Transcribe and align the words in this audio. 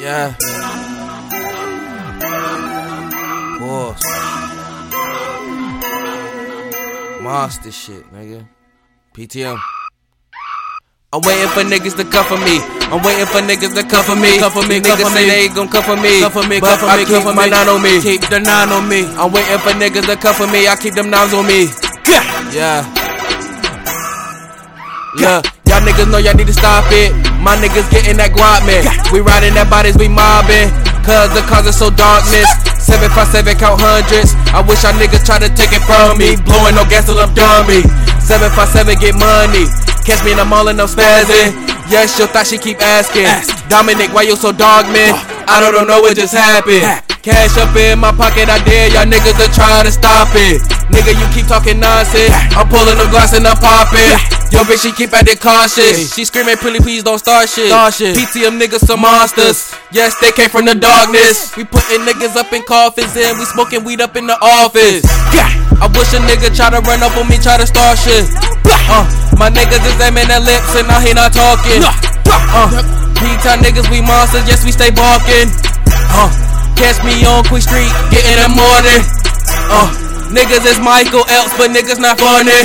Yeah. 0.00 0.32
Pause. 3.58 4.04
Monster 7.20 7.70
shit, 7.70 8.08
nigga. 8.08 8.48
PTM. 9.12 9.60
I'm 11.12 11.20
waiting 11.20 11.48
for 11.48 11.60
niggas 11.68 11.96
to 11.96 12.04
cover 12.04 12.38
me. 12.38 12.64
I'm 12.88 13.02
waiting 13.04 13.26
for 13.26 13.44
niggas 13.44 13.74
to 13.74 13.82
cover 13.84 14.16
me. 14.16 14.38
Cover 14.38 14.62
me, 14.66 14.80
niggas 14.80 15.12
say 15.12 15.28
they 15.28 15.44
ain't 15.44 15.54
gon' 15.54 15.68
cover 15.68 15.96
me. 15.96 16.20
Cover 16.20 16.48
me, 16.48 16.60
but 16.60 16.82
I 16.82 17.04
keep 17.04 17.22
my 17.36 17.46
nine 17.46 17.68
on 17.68 17.82
me. 17.82 18.00
Keep 18.00 18.30
the 18.30 18.40
nine 18.40 18.70
on 18.70 18.88
me. 18.88 19.04
I'm 19.20 19.30
waiting 19.30 19.58
for 19.58 19.76
niggas 19.76 20.06
to 20.06 20.16
cover 20.16 20.46
me. 20.46 20.66
I 20.66 20.76
keep 20.76 20.94
them 20.94 21.10
nines 21.10 21.34
on 21.34 21.46
me. 21.46 21.68
Yeah. 22.08 22.24
Yeah. 22.56 22.88
Look, 25.16 25.44
y'all 25.68 25.84
niggas 25.84 26.10
know 26.10 26.16
y'all 26.16 26.34
need 26.34 26.46
to 26.46 26.54
stop 26.54 26.86
it. 26.88 27.29
My 27.40 27.56
niggas 27.56 27.88
getting 27.88 28.20
that 28.20 28.36
guap, 28.36 28.68
man. 28.68 28.84
We 29.12 29.24
riding 29.24 29.56
that 29.56 29.72
bodies, 29.72 29.96
we 29.96 30.12
mobbing. 30.12 30.68
Cause 31.00 31.32
the 31.32 31.40
cause 31.48 31.64
is 31.64 31.76
so 31.76 31.88
darkness. 31.88 32.46
757 32.76 33.56
count 33.56 33.80
hundreds. 33.80 34.36
I 34.52 34.60
wish 34.60 34.84
y'all 34.84 34.92
niggas 34.92 35.24
try 35.24 35.40
to 35.40 35.48
take 35.48 35.72
it 35.72 35.80
from 35.88 36.20
me. 36.20 36.36
Blowing 36.44 36.76
no 36.76 36.84
gas 36.84 37.08
till 37.08 37.16
I'm 37.16 37.32
dummy. 37.32 37.80
757 38.20 39.00
get 39.00 39.16
money. 39.16 39.64
Catch 40.04 40.20
me 40.24 40.36
in 40.36 40.38
the 40.38 40.44
mall 40.44 40.68
and 40.68 40.76
I'm 40.76 40.88
spazzing. 40.88 41.56
Yes, 41.88 42.20
your 42.20 42.28
thought 42.28 42.46
she 42.46 42.60
keep 42.60 42.78
asking. 42.78 43.26
Dominic, 43.72 44.12
why 44.12 44.28
you 44.28 44.36
so 44.36 44.52
dog, 44.52 44.86
man? 44.92 45.16
I 45.48 45.64
don't 45.64 45.88
know 45.88 46.00
what 46.04 46.14
just 46.16 46.36
happened. 46.36 47.09
Cash 47.20 47.60
up 47.60 47.76
in 47.76 48.00
my 48.00 48.16
pocket, 48.16 48.48
I 48.48 48.56
dare 48.64 48.88
y'all 48.96 49.04
niggas 49.04 49.36
to 49.36 49.44
try 49.52 49.84
to 49.84 49.92
stop 49.92 50.32
it. 50.32 50.56
Nigga, 50.88 51.12
you 51.12 51.28
keep 51.36 51.44
talking 51.44 51.76
nonsense. 51.76 52.32
I'm 52.56 52.64
pulling 52.72 52.96
the 52.96 53.04
glass 53.12 53.36
and 53.36 53.44
I'm 53.44 53.60
popping. 53.60 54.16
Yo, 54.48 54.64
bitch, 54.64 54.88
she 54.88 54.90
keep 54.96 55.12
acting 55.12 55.36
cautious. 55.36 56.16
She 56.16 56.24
screaming, 56.24 56.56
pretty 56.56 56.80
please 56.80 57.04
don't 57.04 57.20
start 57.20 57.52
shit. 57.52 57.68
Start 57.68 57.92
shit. 57.92 58.16
PTM 58.16 58.56
niggas 58.56 58.88
some 58.88 59.04
monsters. 59.04 59.68
Yes, 59.92 60.16
they 60.16 60.32
came 60.32 60.48
from 60.48 60.64
the 60.64 60.72
darkness. 60.72 61.52
We 61.60 61.68
putting 61.68 62.08
niggas 62.08 62.40
up 62.40 62.48
in 62.56 62.64
coffins 62.64 63.12
and 63.12 63.36
we 63.36 63.44
smoking 63.44 63.84
weed 63.84 64.00
up 64.00 64.16
in 64.16 64.24
the 64.24 64.40
office. 64.40 65.04
I 65.76 65.92
wish 65.92 66.16
a 66.16 66.24
nigga 66.24 66.48
try 66.56 66.72
to 66.72 66.80
run 66.88 67.04
up 67.04 67.12
on 67.20 67.28
me, 67.28 67.36
try 67.36 67.60
to 67.60 67.68
start 67.68 68.00
shit. 68.00 68.32
Uh, 68.88 69.04
my 69.36 69.52
niggas 69.52 69.84
is 69.84 70.00
aiming 70.00 70.32
their 70.32 70.40
lips 70.40 70.72
and 70.72 70.88
now 70.88 71.04
he 71.04 71.12
not 71.12 71.36
talking. 71.36 71.84
Uh, 71.84 72.80
P-time 73.20 73.60
niggas, 73.60 73.92
we 73.92 74.00
monsters, 74.00 74.48
yes, 74.48 74.64
we 74.64 74.72
stay 74.72 74.88
barking. 74.88 75.52
Uh, 76.16 76.49
catch 76.80 77.04
me 77.04 77.12
on 77.28 77.44
Quick 77.44 77.60
Street, 77.60 77.92
getting 78.08 78.40
the 78.40 78.48
morning. 78.56 79.00
Uh, 79.68 79.92
niggas 80.32 80.64
is 80.64 80.80
Michael 80.80 81.28
Else, 81.28 81.52
but 81.60 81.68
niggas 81.68 82.00
not 82.00 82.16
funny. 82.16 82.56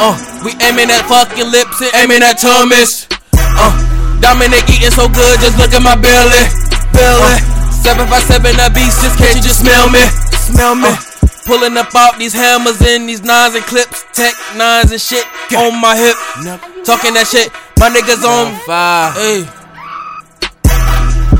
Uh, 0.00 0.16
we 0.40 0.56
aiming 0.64 0.88
at 0.88 1.04
fucking 1.04 1.52
lips 1.52 1.84
and 1.84 1.92
aiming 2.00 2.24
at 2.24 2.40
tummies. 2.40 3.04
Uh, 3.36 3.72
Dominic 4.24 4.64
eating 4.72 4.90
so 4.96 5.12
good, 5.12 5.36
just 5.44 5.60
look 5.60 5.76
at 5.76 5.84
my 5.84 5.92
belly. 5.92 6.44
Belly. 6.96 7.36
757 7.84 8.56
that 8.56 8.72
beast, 8.72 9.04
just 9.04 9.20
can't 9.20 9.36
you 9.36 9.44
just 9.44 9.60
smell 9.60 9.92
me? 9.92 10.00
Smell 10.40 10.72
me. 10.72 10.88
Pulling 11.44 11.76
up 11.76 11.92
out 11.92 12.16
these 12.16 12.32
hammers 12.32 12.80
and 12.80 13.04
these 13.04 13.20
nines 13.20 13.54
and 13.54 13.64
clips, 13.68 14.08
tech 14.16 14.32
nines 14.56 14.88
and 14.88 15.00
shit 15.00 15.28
on 15.52 15.76
my 15.76 15.92
hip. 15.92 16.16
Talking 16.88 17.12
that 17.12 17.28
shit, 17.28 17.52
my 17.76 17.92
niggas 17.92 18.24
on 18.24 18.56
fire. 18.64 19.12
Hey. 19.12 19.63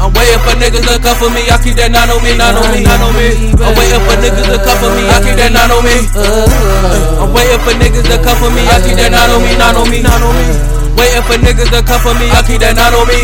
I'm 0.00 0.12
waiting 0.12 0.40
for 0.44 0.54
niggas 0.58 0.84
to 0.90 0.96
cover 1.00 1.30
me. 1.30 1.46
I 1.48 1.56
keep 1.62 1.76
that 1.80 1.90
nine 1.90 2.10
on 2.10 2.20
me, 2.22 2.34
nine 2.36 2.54
on 2.56 2.66
me, 2.74 2.82
nine 2.84 3.00
on 3.00 3.14
me. 3.16 3.28
I'm 3.62 3.72
waiting 3.78 4.02
for 4.04 4.16
niggas 4.20 4.46
to 4.50 4.58
cover 4.60 4.90
me. 4.92 5.02
I 5.08 5.18
keep 5.22 5.36
that 5.38 5.50
nine 5.54 5.70
on 5.70 5.80
me. 5.84 5.96
I'm 7.20 7.30
waiting 7.32 7.60
for 7.64 7.72
niggas 7.78 8.04
to 8.10 8.16
cover 8.20 8.50
me. 8.52 8.62
I 8.68 8.82
keep 8.84 8.96
that 9.00 9.10
nine 9.14 9.30
on 9.32 9.40
me, 9.40 9.52
nine 9.56 9.76
on 9.76 9.86
me, 9.88 9.98
nine 10.02 10.20
on 10.22 10.34
me. 10.36 10.46
Waiting 10.94 11.24
for 11.26 11.36
niggas 11.40 11.70
to 11.74 11.80
cover 11.82 12.14
me. 12.14 12.26
I 12.30 12.40
keep 12.46 12.60
that 12.60 12.74
nine 12.76 12.94
on 12.94 13.06
me. 13.08 13.18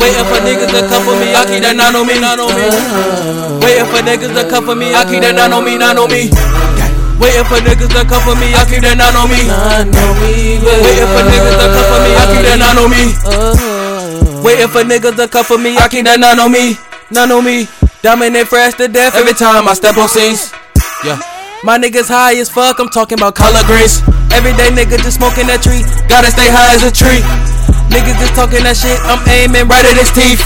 Waiting 0.00 0.26
for 0.26 0.38
niggas 0.42 0.70
to 0.74 0.80
cover 0.88 1.14
me. 1.16 1.28
I 1.32 1.42
keep 1.46 1.62
that 1.62 1.74
nine 1.76 1.94
on 1.96 2.04
me, 2.06 2.16
nine 2.18 2.40
on 2.40 2.50
me. 2.52 2.66
Waiting 3.62 3.88
for 3.88 4.00
niggas 4.02 4.32
to 4.34 4.42
cover 4.50 4.74
me. 4.74 4.92
I 4.92 5.04
keep 5.06 5.20
that 5.22 5.34
nine 5.36 5.52
on 5.52 5.62
me, 5.64 5.76
nine 5.78 5.96
on 5.96 6.08
me. 6.10 6.32
Waiting 7.16 7.46
for 7.48 7.58
niggas 7.64 7.92
to 7.96 8.02
cover 8.04 8.34
me. 8.36 8.52
I 8.52 8.64
keep 8.68 8.82
that 8.84 8.96
nine 8.98 9.16
on 9.16 9.28
me. 9.30 9.40
Waiting 10.60 11.08
for 11.12 11.22
niggas 11.24 11.56
to 11.60 11.66
cover 11.72 11.98
me. 12.04 12.10
I 12.18 12.24
keep 12.32 12.42
that 12.44 12.58
nine 12.60 12.76
on 12.80 12.88
me. 12.90 13.75
Waiting 14.46 14.70
for 14.70 14.86
niggas 14.86 15.18
to 15.18 15.26
come 15.26 15.42
for 15.42 15.58
me. 15.58 15.74
I 15.74 15.90
keep 15.90 16.06
that 16.06 16.22
none 16.22 16.38
on 16.38 16.54
me. 16.54 16.78
None 17.10 17.34
on 17.34 17.42
me. 17.42 17.66
Dominant 18.06 18.46
fresh 18.46 18.78
to 18.78 18.86
death 18.86 19.18
every 19.18 19.34
time 19.34 19.66
I 19.66 19.74
step 19.74 19.98
on 19.98 20.06
scenes. 20.06 20.54
Yeah. 21.02 21.18
My 21.66 21.74
niggas 21.74 22.06
high 22.06 22.38
as 22.38 22.46
fuck, 22.46 22.78
I'm 22.78 22.86
talking 22.86 23.18
about 23.18 23.34
color 23.34 23.58
greens. 23.66 24.06
Everyday 24.30 24.70
nigga 24.70 25.02
just 25.02 25.18
smoking 25.18 25.50
that 25.50 25.66
tree, 25.66 25.82
gotta 26.06 26.30
stay 26.30 26.46
high 26.46 26.78
as 26.78 26.86
a 26.86 26.94
tree. 26.94 27.26
Niggas 27.90 28.22
just 28.22 28.38
talking 28.38 28.62
that 28.62 28.78
shit, 28.78 28.94
I'm 29.02 29.18
aiming 29.26 29.66
right 29.66 29.82
at 29.82 29.98
his 29.98 30.14
teeth. 30.14 30.38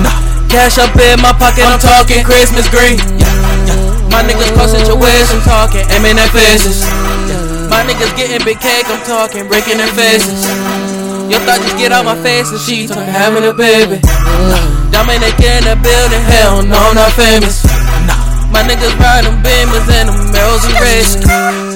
Nah, 0.00 0.16
cash 0.48 0.80
up 0.80 0.96
in 0.96 1.20
my 1.20 1.36
pocket, 1.36 1.68
I'm 1.68 1.76
talking 1.76 2.24
Christmas 2.24 2.64
green. 2.72 2.96
Yeah, 3.20 3.28
yeah. 3.68 4.08
My 4.08 4.24
niggas 4.24 4.56
ways, 4.96 5.28
I'm 5.28 5.44
talking 5.44 5.84
aiming 5.92 6.16
at 6.16 6.32
faces. 6.32 6.80
Yeah. 7.28 7.68
My 7.68 7.84
niggas 7.84 8.16
getting 8.16 8.40
big 8.40 8.56
cake, 8.56 8.88
I'm 8.88 9.04
talking 9.04 9.44
breaking 9.52 9.84
their 9.84 9.92
faces. 9.92 10.48
Your 11.34 11.42
thought 11.42 11.58
just 11.66 11.76
get 11.76 11.90
out 11.90 12.04
my 12.04 12.14
face 12.22 12.52
and 12.54 12.60
she 12.60 12.86
talking 12.86 13.10
having 13.10 13.42
a 13.42 13.52
baby. 13.52 13.98
Nah, 14.06 14.94
Dominic 14.94 15.34
in 15.42 15.66
the 15.66 15.74
building, 15.82 16.22
hell 16.30 16.62
no, 16.62 16.78
I'm 16.78 16.94
not 16.94 17.10
famous. 17.10 17.66
My 18.54 18.62
niggas 18.62 18.94
riding 19.02 19.42
beamers 19.42 19.90
and 19.90 20.10
them 20.10 20.30
Merrills 20.30 20.62
and 20.62 20.78
race. 20.78 21.73